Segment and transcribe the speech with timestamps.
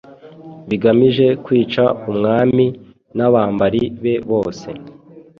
[0.69, 2.65] bigamije kwica umwami
[3.17, 4.67] n’abambari be bose.